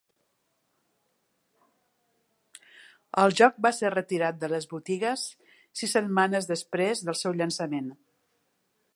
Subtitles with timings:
[3.23, 5.25] El joc va ser retirat de les botigues
[5.81, 7.93] sis setmanes després del seu llançament.